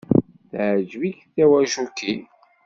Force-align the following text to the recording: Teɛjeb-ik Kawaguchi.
Teɛjeb-ik 0.49 1.17
Kawaguchi. 1.35 2.13